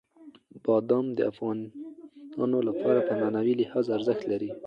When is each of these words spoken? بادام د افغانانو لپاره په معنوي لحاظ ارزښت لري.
بادام 0.65 1.05
د 1.17 1.19
افغانانو 1.31 2.59
لپاره 2.67 2.99
په 3.07 3.13
معنوي 3.21 3.53
لحاظ 3.61 3.85
ارزښت 3.97 4.23
لري. 4.31 4.49